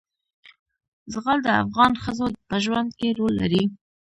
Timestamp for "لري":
3.41-3.63